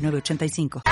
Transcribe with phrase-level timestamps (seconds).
[0.00, 0.82] 906985.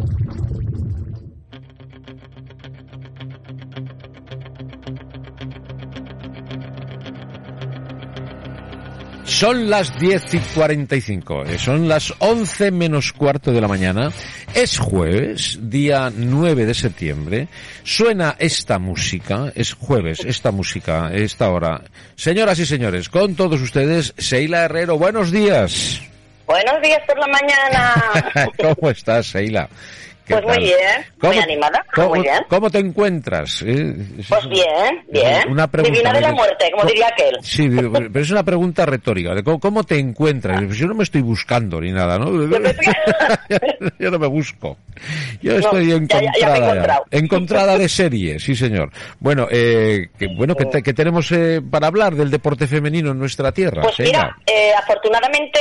[9.35, 14.09] Son las 10 y 45, eh, son las 11 menos cuarto de la mañana.
[14.53, 17.49] Es jueves, día 9 de septiembre.
[17.83, 21.81] Suena esta música, es jueves, esta música, esta hora.
[22.15, 26.01] Señoras y señores, con todos ustedes, Seila Herrero, buenos días.
[26.45, 28.51] Buenos días por la mañana.
[28.57, 29.67] ¿Cómo estás, Seila?
[30.27, 32.37] Pues muy bien, muy animada, ¿cómo, muy bien.
[32.49, 33.61] ¿Cómo te encuentras?
[33.65, 33.95] Eh,
[34.27, 35.49] Pues bien, bien.
[35.49, 37.37] Una pregunta Divina de la muerte, como diría aquel.
[37.41, 39.35] Sí, pero es una pregunta retórica.
[39.43, 40.61] ¿Cómo, cómo te encuentras?
[40.65, 42.25] Pues Yo no me estoy buscando ni nada, ¿no?
[43.99, 44.77] Yo no me busco.
[45.41, 47.03] Yo estoy ya- ya- ya me he encontrada.
[47.11, 48.91] encontrada de serie, sí, señor.
[49.19, 53.19] Bueno, eh, que, bueno, que, te- que tenemos eh, para hablar del deporte femenino en
[53.19, 53.81] nuestra tierra.
[53.83, 55.59] Pues mira, eh, afortunadamente,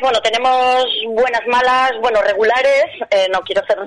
[0.00, 2.84] bueno, tenemos buenas, malas, bueno, regulares.
[3.10, 3.78] eh, no quiero ser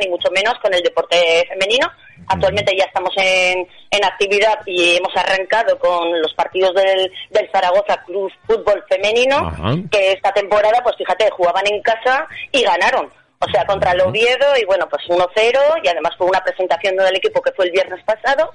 [0.00, 1.90] ni mucho menos con el deporte femenino.
[2.28, 8.02] Actualmente ya estamos en, en actividad y hemos arrancado con los partidos del, del Zaragoza
[8.04, 9.74] Club Fútbol Femenino, Ajá.
[9.90, 13.10] que esta temporada, pues fíjate, jugaban en casa y ganaron.
[13.42, 17.16] O sea, contra el Oviedo y bueno, pues 1-0 y además fue una presentación del
[17.16, 18.52] equipo que fue el viernes pasado.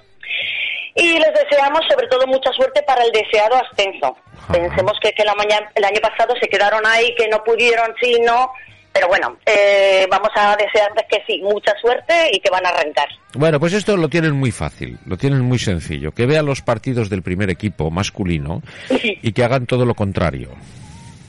[0.94, 4.16] Y les deseamos sobre todo mucha suerte para el deseado ascenso.
[4.38, 4.54] Ajá.
[4.54, 8.20] Pensemos que, que la mañana, el año pasado se quedaron ahí, que no pudieron, sí,
[8.22, 8.54] no.
[8.96, 13.10] Pero bueno, eh, vamos a desearles que sí, mucha suerte y que van a arrancar.
[13.34, 16.14] Bueno, pues esto lo tienen muy fácil, lo tienen muy sencillo.
[16.14, 20.52] Que vean los partidos del primer equipo masculino y que hagan todo lo contrario.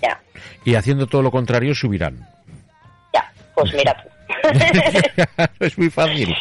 [0.01, 0.21] Ya,
[0.65, 2.29] Y haciendo todo lo contrario subirán.
[3.13, 4.09] ya, pues mira tú.
[5.61, 6.37] es muy fácil.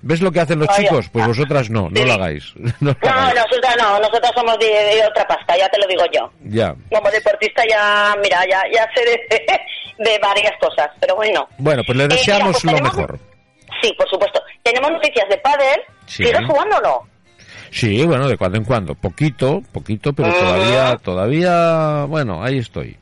[0.00, 1.10] ¿Ves lo que hacen los chicos?
[1.12, 2.54] Pues vosotras no, no lo hagáis.
[2.80, 3.34] No lo No, hagáis.
[3.34, 6.30] nosotras no, nosotras somos de, de otra pasta, ya te lo digo yo.
[6.44, 6.74] Ya.
[6.90, 9.60] Como deportista ya, mira, ya, ya sé de,
[10.00, 11.46] de varias cosas, pero bueno.
[11.58, 13.18] Bueno, pues le Eh, mira, deseamos pues lo mejor.
[13.82, 14.42] Sí, por supuesto.
[14.62, 15.80] Tenemos noticias de pádel.
[16.06, 16.24] Sí.
[16.24, 17.00] ¿Sigues jugando o no?
[17.70, 18.94] Sí, bueno, de cuando en cuando.
[18.94, 22.96] Poquito, poquito, pero todavía, todavía, bueno, ahí estoy.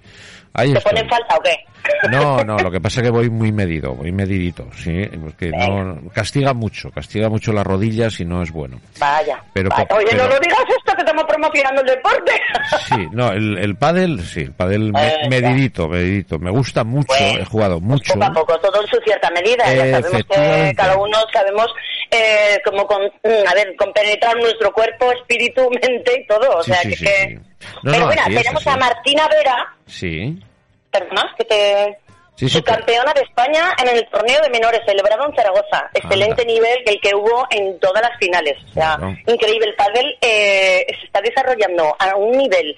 [0.52, 1.56] Ahí ¿Te ponen falta o qué?
[2.10, 6.00] No, no, lo que pasa es que voy muy medido, voy medidito, sí, porque no,
[6.12, 8.78] castiga mucho, castiga mucho las rodillas y no es bueno.
[9.00, 9.42] Vaya.
[9.54, 9.86] Pero vaya.
[9.86, 12.32] po- Oye, pero- no lo digas esto, que estamos promocionando el deporte.
[12.88, 16.38] Sí, no, el, el pádel, sí, el pádel me- Eh, medidito, medidito.
[16.38, 18.14] Me gusta mucho, Bueno, he jugado mucho.
[18.14, 19.64] Poco a poco, todo en su cierta medida.
[19.74, 21.66] Ya sabemos que cada uno sabemos
[22.10, 26.58] eh, como con, mm, a ver, compenetrar nuestro cuerpo, espíritu, mente y todo.
[26.58, 26.96] O Sí, sea, sí, que...
[26.96, 27.34] sí, que- sí.
[27.82, 28.76] No, Pero no, mira, tenemos a.
[28.76, 30.38] Martina Vera, Sí,
[30.90, 31.98] perdona, que te...
[32.38, 32.58] sí, sí.
[32.58, 35.90] Subcampeona de España en el torneo de menores celebrado en Zaragoza.
[35.94, 36.52] Excelente Anda.
[36.54, 38.56] nivel el que hubo en todas las finales.
[38.70, 39.66] O sea, increíble.
[39.68, 42.76] El pádel eh, se está desarrollando a un nivel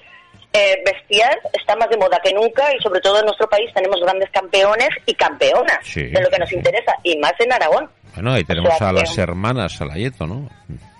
[0.53, 4.01] eh, bestial, está más de moda que nunca y sobre todo en nuestro país tenemos
[4.01, 7.89] grandes campeones y campeonas Sí, de lo que nos interesa y más en Aragón.
[8.15, 10.49] Bueno, ahí tenemos sea, a que- las hermanas Salayeto, ¿no?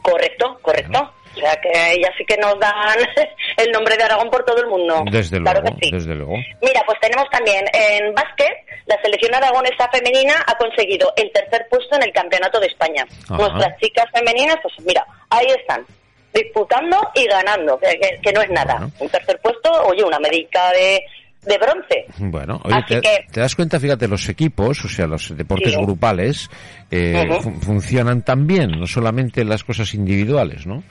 [0.02, 1.14] Correcto, correcto.
[1.36, 2.98] O sea que ellas sí que nos dan
[3.58, 5.04] el nombre de Aragón por todo el mundo.
[5.12, 5.92] Desde Claro luego, que sí.
[5.94, 6.34] desde luego.
[6.62, 8.52] Mira, pues tenemos también en básquet,
[8.86, 13.06] la selección aragonesa femenina ha conseguido el tercer puesto en el Campeonato de España.
[13.30, 13.38] Ajá.
[13.38, 15.86] Nuestras chicas femeninas, pues mira, ahí están,
[16.34, 18.74] disputando y ganando, que, que- no es nada.
[18.76, 18.92] Bueno.
[19.00, 21.02] Un tercer puesto, oye, una medica de,
[21.44, 22.06] de bronce.
[22.18, 25.74] Bueno, oye, Así te, que- te das cuenta, fíjate, los equipos, o sea, los deportes
[25.74, 25.82] Sí.
[25.82, 26.50] grupales,
[26.90, 30.84] eh, fun- funcionan también, no solamente las cosas individuales, ¿no?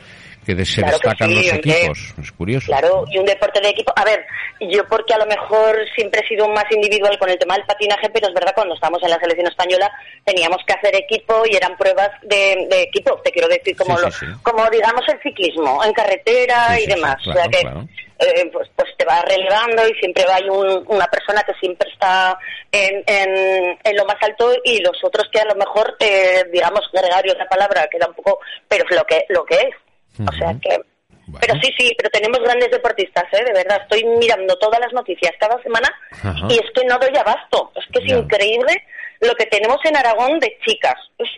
[0.46, 2.66] Que de- se Claro que destacan sí, los equipos, es curioso.
[2.66, 3.92] Claro, y un deporte de equipo.
[3.94, 4.24] A ver,
[4.60, 8.08] yo porque a lo mejor siempre he sido más individual con el tema del patinaje,
[8.10, 9.90] pero es verdad, cuando estábamos en la selección española
[10.24, 14.04] teníamos que hacer equipo y eran pruebas de, de equipo, te quiero decir, como, Sí,
[14.04, 17.16] lo- sí, como digamos el ciclismo, en carretera y demás.
[17.22, 17.88] claro, o sea que claro.
[18.20, 22.38] eh, pues, pues te va relevando y siempre hay un- una persona que siempre está
[22.72, 26.80] en, en, en lo más alto y los otros que a lo mejor, eh, digamos,
[26.92, 29.74] gregario la palabra, queda un poco, pero es lo que, lo que es.
[30.18, 30.78] O sea que...
[31.40, 33.44] Pero sí, sí, pero tenemos grandes deportistas, ¿eh?
[33.44, 35.88] De verdad, estoy mirando todas las noticias cada semana
[36.48, 37.70] y es que no doy abasto.
[37.76, 38.82] Es que es increíble
[39.20, 40.96] lo que tenemos en Aragón de chicas.
[41.18, 41.28] Es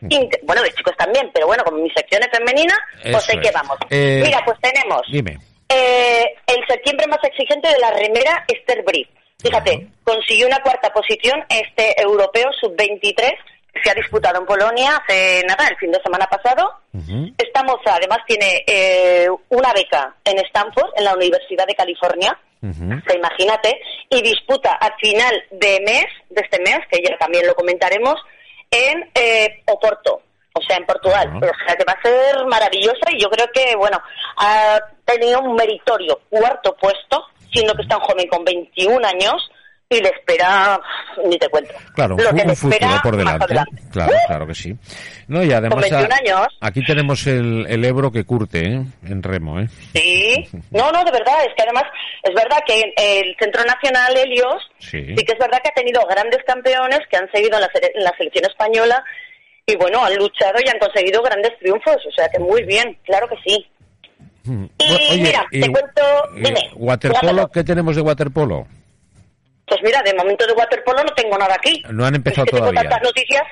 [0.44, 3.76] bueno, de chicos también, pero bueno, como mi sección es femenina, pues sé que vamos.
[3.90, 5.36] Eh, Mira, pues tenemos Dime.
[5.68, 9.08] eh, el septiembre más exigente de la remera Esther Brief.
[9.42, 13.34] Fíjate, consiguió una cuarta posición este europeo sub-23 que
[13.82, 16.74] se ha disputado en Polonia hace nada, el fin de semana pasado.
[17.38, 22.38] Esta moza además tiene eh, una beca en Stanford, en la Universidad de California.
[22.62, 22.72] O
[23.06, 27.56] sea, imagínate, y disputa a final de mes, de este mes, que ya también lo
[27.56, 28.14] comentaremos,
[28.70, 30.22] en eh, Oporto,
[30.54, 31.28] o sea, en Portugal.
[31.38, 34.00] O sea, que va a ser maravillosa y yo creo que, bueno,
[34.36, 39.50] ha tenido un meritorio cuarto puesto, siendo que es tan joven con 21 años,
[39.96, 40.80] y le espera,
[41.26, 41.72] ni te cuento.
[41.94, 43.54] Claro, un, lo fu- que le futuro espera por delante.
[43.92, 44.76] Claro, claro que sí.
[45.28, 46.46] No, y además Con 21 a- años.
[46.60, 48.82] aquí tenemos el, el Ebro que curte, ¿eh?
[49.04, 49.68] En remo, ¿eh?
[49.94, 51.84] Sí, no, no, de verdad, es que además
[52.22, 55.14] es verdad que el Centro Nacional Helios Sí.
[55.14, 58.04] que es verdad que ha tenido grandes campeones que han seguido en la, sele- en
[58.04, 59.02] la selección española
[59.66, 63.28] y bueno, han luchado y han conseguido grandes triunfos, o sea que muy bien, claro
[63.28, 63.66] que sí.
[64.44, 64.64] Mm.
[64.78, 66.02] Y mira, te cuento,
[66.34, 67.48] dime, waterpolo.
[67.48, 68.66] ¿qué tenemos de waterpolo?
[69.66, 71.82] Pues mira, de momento de waterpolo no tengo nada aquí.
[71.90, 72.80] No han empezado es que todavía.
[72.80, 73.42] Tengo tantas noticias,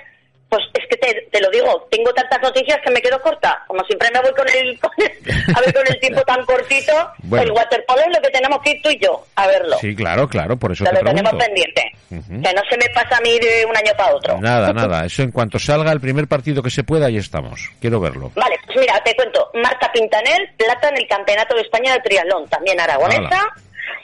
[0.51, 3.63] pues es que te, te lo digo, tengo tantas noticias que me quedo corta.
[3.69, 6.93] Como siempre me voy con el, con el- a ver con el tiempo tan cortito,
[7.23, 7.45] Bueno.
[7.47, 9.79] el waterpolo es lo que tenemos que ir tú y yo a verlo.
[9.81, 11.47] Sí, claro, claro, por eso Lo te que tenemos pregunto.
[11.47, 11.93] pendiente.
[12.11, 12.43] Ujú.
[12.43, 14.39] Que no se me pasa a mí de un año para otro.
[14.41, 15.07] Nada, nada.
[15.07, 17.71] Eso en cuanto salga el primer partido que se pueda, ahí estamos.
[17.81, 18.33] Quiero verlo.
[18.35, 19.49] Vale, pues mira, te cuento.
[19.55, 23.21] Marta Pintanel, plata en el Campeonato de España de Triatlón, también aragonesa.
[23.21, 23.55] Hala.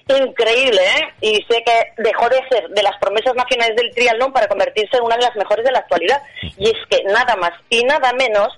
[0.09, 1.09] Increíble, ¿eh?
[1.21, 5.05] Y sé que dejó de ser de las promesas nacionales del triatlón para convertirse en
[5.05, 6.23] una de las mejores de la actualidad.
[6.59, 8.49] Y es que nada más y nada menos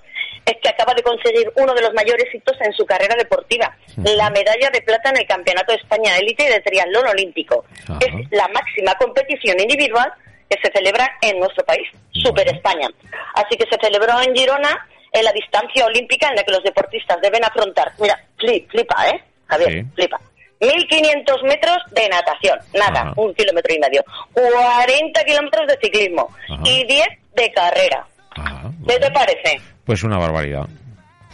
[0.45, 4.29] es que acaba de conseguir uno de los mayores hitos en su carrera deportiva, la
[4.29, 7.65] medalla de plata en el Campeonato de España Élite de Triatlón Olímpico.
[7.83, 7.99] Ajá.
[8.01, 10.11] Es la máxima competición individual
[10.49, 12.87] que se celebra en nuestro país, Super España.
[13.35, 17.19] Así que se celebró en Girona en la distancia olímpica en la que los deportistas
[17.21, 17.91] deben afrontar.
[17.99, 19.23] Mira, flip, flipa, ¿eh?
[19.47, 19.85] Javier, Sí.
[19.95, 20.19] flipa.
[20.59, 23.13] 1.500 metros de natación, nada, Ajá.
[23.15, 24.03] un kilómetro y medio.
[24.33, 26.61] 40 kilómetros de ciclismo Ajá.
[26.65, 28.05] y 10 de carrera.
[28.37, 29.61] Ah, ¿Qué te parece?
[29.85, 30.65] Pues una barbaridad.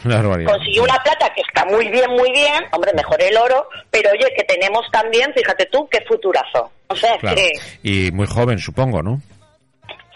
[0.04, 0.51] Una barbaridad.
[0.54, 2.63] Consiguió una plata que está muy bien, muy bien.
[2.72, 3.68] Hombre, mejor el oro.
[3.89, 6.71] Pero oye, que tenemos también, fíjate tú, qué futurazo.
[6.88, 7.36] O sea, Claro.
[7.36, 7.51] que...
[7.81, 9.19] Y muy joven, supongo, ¿no?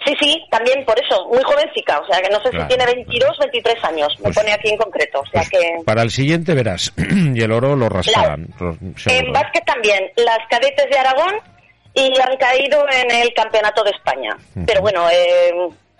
[0.10, 2.00] Sí, sí, también por eso, muy jovencica.
[2.00, 4.16] O sea, que no sé Claro, si tiene 22, 23 años.
[4.20, 5.20] Me Pues- pone aquí en concreto.
[5.20, 5.74] O sea Pues que...
[5.86, 6.92] Para el siguiente verás.
[7.36, 8.48] y el oro lo rascarán.
[9.06, 11.36] En básquet también, las cadetes de Aragón
[11.94, 14.36] y han caído en el campeonato de España.
[14.66, 15.52] Pero bueno, eh,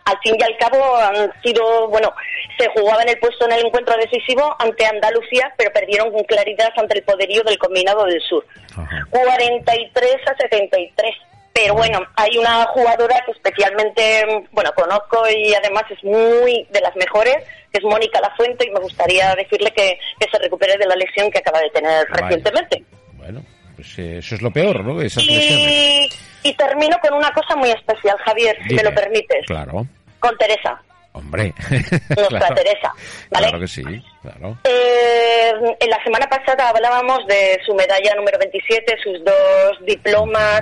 [0.06, 2.12] al fin y al cabo han sido, bueno,
[2.58, 6.70] se jugaba en el puesto en el encuentro decisivo ante Andalucía, pero perdieron con claridad
[6.78, 8.46] ante el poderío del combinado del sur.
[8.76, 9.06] Ajá.
[9.12, 11.16] 43 a 73.
[11.54, 16.96] Pero bueno, hay una jugadora que especialmente, bueno, conozco y además es muy de las
[16.96, 17.36] mejores,
[17.72, 21.30] que es Mónica Lafuente, y me gustaría decirle que, que se recupere de la lesión
[21.32, 22.22] que acaba de tener Vaya.
[22.28, 22.84] recientemente.
[23.14, 23.44] Bueno,
[23.76, 25.02] pues eh, eso es lo peor, ¿no?
[25.02, 26.16] Esas lesiones.
[26.44, 28.84] Y, y termino con una cosa muy especial, Javier, si Dime.
[28.84, 29.46] me lo permites.
[29.48, 29.86] Claro.
[30.20, 30.82] Con Teresa,
[31.14, 31.54] Hombre.
[31.70, 32.56] nuestra Claro.
[32.56, 32.94] Teresa.
[33.32, 33.48] ¿vale?
[33.48, 33.84] Claro que sí,
[34.22, 34.58] claro.
[34.64, 40.62] Eh, en la semana pasada hablábamos de su medalla número 27, sus dos diplomas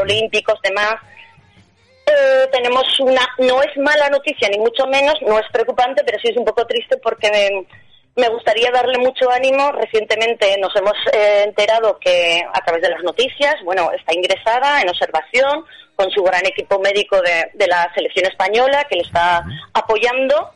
[0.00, 0.94] olímpicos, demás.
[2.06, 6.28] Eh, tenemos una, no es mala noticia ni mucho menos, no es preocupante, pero sí
[6.28, 7.30] es un poco triste porque
[8.16, 9.72] me, gustaría darle mucho ánimo.
[9.72, 14.88] Recientemente nos hemos eh, enterado que a través de las noticias, bueno, está ingresada en
[14.88, 15.64] observación
[15.96, 20.50] con su gran equipo médico de, de la selección española que le está apoyando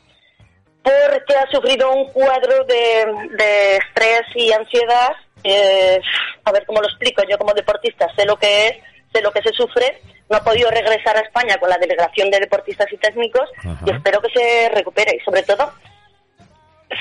[0.82, 3.04] porque ha sufrido un cuadro de,
[3.36, 5.12] de estrés y ansiedad.
[5.44, 6.00] Eh,
[6.44, 7.22] a ver cómo lo explico.
[7.28, 8.72] Yo como deportista sé lo que es,
[9.12, 10.00] sé lo que se sufre.
[10.28, 13.78] No ha podido regresar a España con la delegación de deportistas y técnicos Ajá.
[13.86, 15.72] y espero que se recupere y sobre todo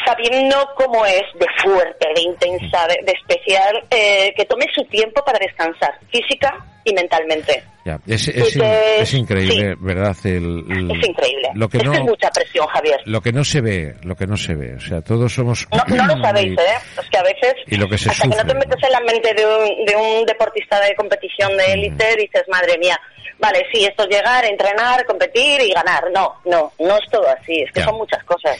[0.05, 5.23] sabiendo cómo es de fuerte, de intensa, de, de especial, eh, que tome su tiempo
[5.23, 7.63] para descansar física y mentalmente.
[7.85, 9.79] Ya, es, es, Y que- es increíble, sí.
[9.79, 10.15] ¿verdad?
[10.25, 11.49] El, el- Es increíble.
[11.53, 12.99] Lo que es no, es mucha presión, Javier.
[13.05, 14.75] lo que no se ve, lo que no se ve.
[14.75, 15.67] O sea, todos somos.
[15.71, 16.63] No, no lo sabéis, ¿eh?
[17.01, 18.99] Es que a veces, Y lo que se hasta que no te metes en la
[19.01, 22.99] mente de un, de un deportista de competición de élite, dices, madre mía,
[23.39, 26.05] vale, sí, esto es llegar, entrenar, competir y ganar.
[26.13, 27.85] No, no, no es todo así, es que Ya.
[27.85, 28.57] son muchas cosas.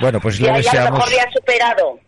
[0.00, 0.98] Bueno, pues le ahí a lo deseamos.
[0.98, 2.00] mejor le ha superado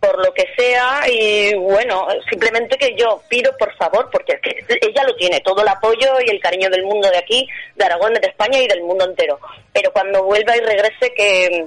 [0.00, 4.78] por lo que sea y bueno, simplemente que yo pido por favor, porque es que
[4.80, 7.46] ella lo tiene, todo el apoyo y el cariño del mundo de aquí,
[7.76, 9.38] de Aragón, de España y del mundo entero.
[9.72, 11.66] Pero cuando vuelva y regrese que,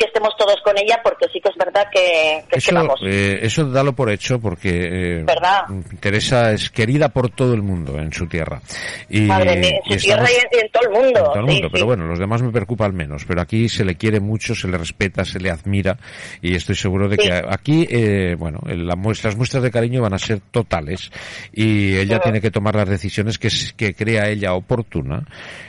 [0.00, 3.00] que estemos todos con ella porque sí que es verdad que, que, eso, vamos.
[3.04, 5.64] Eh, eso dalo por hecho porque eh, ¿verdad?
[6.00, 8.60] Teresa es querida por todo el mundo en su tierra.
[9.08, 11.18] Y, Madre mía, en su tierra y en, en, todo el mundo.
[11.18, 11.86] En todo el mundo, sí, pero sí.
[11.86, 13.24] bueno, los demás me preocupa al menos.
[13.26, 15.98] Pero aquí se le quiere mucho, se le respeta, se le admira
[16.40, 17.28] y estoy seguro de Sí.
[17.28, 21.10] que aquí, eh, bueno, la muestra, las muestras de cariño van a ser totales
[21.52, 25.26] y ella tiene que tomar las decisiones que, que crea ella oportuna,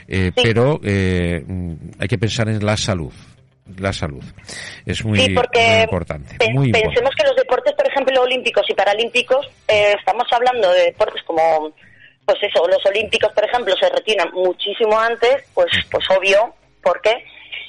[0.08, 1.44] eh, pero eh,
[1.98, 3.12] hay que pensar en la salud.
[3.78, 4.24] La salud
[4.84, 6.34] es muy, Sí, porque muy importante.
[6.36, 7.16] pe- muy pensemos importante.
[7.22, 11.72] que los deportes, por ejemplo, olímpicos y paralímpicos, eh, estamos hablando de deportes como,
[12.26, 17.24] pues eso, los olímpicos, por ejemplo, se retiran muchísimo antes, pues, pues obvio, ¿por qué?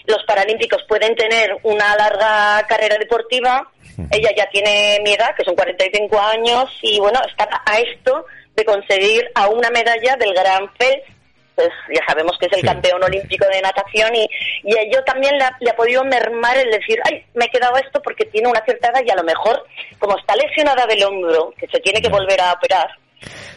[0.05, 3.69] Los paralímpicos pueden tener una larga carrera deportiva,
[4.11, 8.65] ella ya tiene mi edad, que son 45 años, y bueno, está a esto de
[8.65, 11.07] conseguir a una medalla del Gran Phelps,
[11.55, 12.65] pues ya sabemos que es el Sí.
[12.67, 14.27] campeón olímpico de natación y,
[14.63, 17.49] y a ello también le ha, le ha podido mermar el decir, ay, me he
[17.49, 19.63] quedado esto porque tiene una cierta edad y a lo mejor,
[19.99, 22.87] como está lesionada del hombro, que se tiene que volver a operar,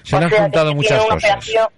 [0.02, 1.30] Se o han que juntado tiene muchas una cosas.
[1.30, 1.68] operación-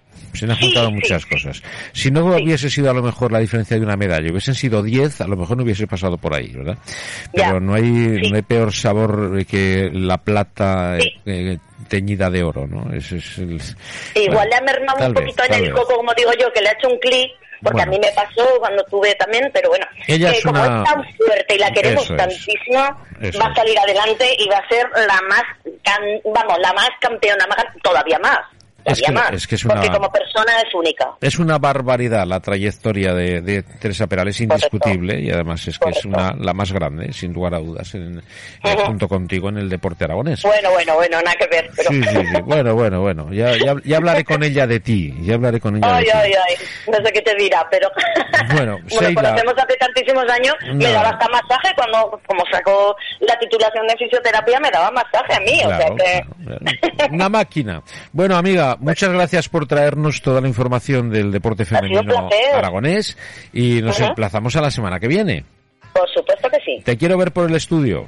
[0.47, 0.93] Se han juntado sí.
[0.93, 1.61] muchas cosas.
[1.93, 5.21] Si no hubiese sido a lo mejor la diferencia de una medalla, hubiesen sido 10,
[5.21, 6.77] a lo mejor no hubiese pasado por ahí, ¿verdad?
[7.33, 7.59] Pero Ya.
[7.59, 7.83] no hay
[8.29, 11.09] no hay peor sabor que la plata Sí.
[11.25, 12.93] eh, teñida de oro, ¿no?
[12.93, 13.59] Ese es el...
[14.15, 16.61] Igual bueno, le ha mermado un vez, poquito en el coco, como digo yo, que
[16.61, 17.31] le ha hecho un clic,
[17.63, 17.81] porque Bueno.
[17.81, 20.89] a mí me pasó cuando tuve también, pero bueno, Ella que es como una- es
[20.93, 22.17] tan fuerte y la queremos Eso es.
[22.19, 25.43] tantísimo, va a salir adelante y va a ser la más,
[25.83, 28.39] can- vamos, la más campeona, más, todavía más.
[28.85, 31.11] Es que- más, es que es una- porque como persona es única.
[31.21, 35.97] Es una barbaridad la trayectoria de, de Teresa Perales, indiscutible, y además es que es
[36.01, 36.07] Correcto.
[36.09, 38.85] una la más grande, sin lugar a dudas, en- eh, Ujú.
[38.85, 40.41] junto contigo en el deporte aragonés.
[40.43, 41.89] Bueno, bueno, bueno, nada que ver, pero...
[41.89, 42.41] Sí, sí, sí.
[42.49, 43.31] Bueno, bueno, bueno.
[43.33, 45.13] Ya, ya, ya hablaré con ella de ti.
[45.21, 46.11] Ya hablaré con ella de Ay, ti.
[46.13, 46.55] ay, ay,
[46.87, 47.89] no sé qué te dirá, pero...
[48.53, 49.21] Bueno, Como Sheila.
[49.21, 50.91] conocemos hace tantísimos años, me No.
[50.93, 55.59] daba hasta masaje cuando, como sacó la titulación de fisioterapia, me daba masaje a mí,
[55.61, 56.21] Claro, o sea que...
[56.45, 56.59] claro,
[56.95, 57.13] claro.
[57.13, 57.83] Una máquina.
[58.11, 63.17] Bueno, amiga, muchas gracias por traernos toda la información del deporte femenino aragonés
[63.53, 65.45] y nos emplazamos a la semana que viene.
[65.93, 66.81] Por supuesto que sí.
[66.83, 68.07] Te quiero ver por el estudio.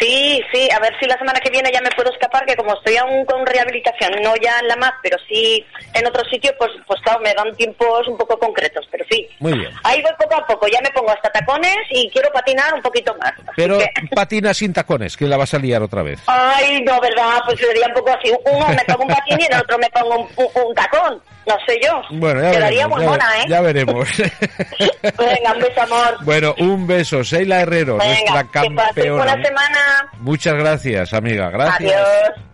[0.00, 2.74] Sí, sí, a ver si la semana que viene ya me puedo escapar, que como
[2.74, 5.64] estoy aún con rehabilitación, no ya en la MAC, pero sí
[5.94, 9.28] en otro sitio, pues, pues claro, me dan tiempos un poco concretos, pero sí.
[9.40, 9.70] Muy bien.
[9.84, 13.14] Ahí voy poco a poco, ya me pongo hasta tacones y quiero patinar un poquito
[13.20, 13.32] más.
[13.56, 16.20] Pero que- patina sin tacones, que la vas a liar otra vez.
[16.26, 17.40] Ay, no, ¿verdad?
[17.46, 18.30] Pues sería un poco así.
[18.44, 21.22] Uno me pongo un patín y en el otro me pongo un, un- un tacón.
[21.46, 22.02] No sé yo.
[22.10, 22.98] Bueno, ya Quedaría veremos.
[22.98, 23.46] muy ya, mona, ¿eh?
[23.48, 24.08] ya veremos.
[25.02, 26.18] Venga, un beso, amor.
[26.22, 27.24] bueno, un beso.
[27.24, 29.24] Seila Herrero, Venga, nuestra que campeona.
[29.24, 29.78] buena semana.
[30.20, 31.50] Muchas gracias, amiga.
[31.50, 31.92] Gracias.
[31.94, 32.47] Adiós.